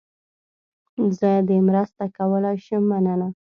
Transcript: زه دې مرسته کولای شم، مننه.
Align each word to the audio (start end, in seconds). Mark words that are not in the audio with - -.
زه 1.17 1.29
دې 1.47 1.57
مرسته 1.67 2.03
کولای 2.17 2.57
شم، 2.65 2.83
مننه. 2.91 3.27